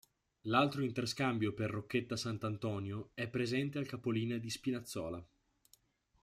[0.45, 5.23] L'altro interscambio per Rocchetta Sant'Antonio è presente al capolinea di Spinazzola.